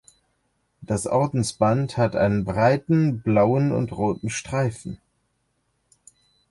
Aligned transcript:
Das 0.81 1.05
Ordensband 1.05 1.95
hat 1.95 2.15
einen 2.15 2.43
breiten 2.43 3.21
blauen 3.21 3.71
und 3.71 3.91
roten 3.91 4.31
Streifen. 4.31 4.97